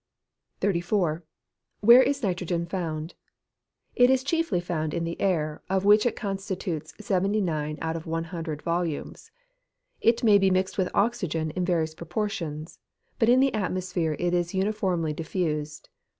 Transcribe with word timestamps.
34. 0.61 1.23
Where 1.81 2.01
is 2.01 2.23
nitrogen 2.23 2.65
found? 2.65 3.13
It 3.95 4.09
is 4.09 4.23
chiefly 4.23 4.59
found 4.59 4.95
in 4.95 5.03
the 5.03 5.21
air, 5.21 5.61
of 5.69 5.85
which 5.85 6.07
it 6.07 6.15
constitutes 6.15 6.95
79 6.99 7.77
out 7.83 7.95
of 7.95 8.07
100 8.07 8.63
volumes. 8.63 9.29
It 9.99 10.23
may 10.23 10.39
be 10.39 10.49
mixed 10.49 10.79
with 10.79 10.89
oxygen 10.95 11.51
in 11.51 11.65
various 11.65 11.93
proportions; 11.93 12.79
but 13.19 13.29
in 13.29 13.41
the 13.41 13.53
atmosphere 13.53 14.15
it 14.17 14.33
is 14.33 14.55
uniformly 14.55 15.13
diffused. 15.13 15.87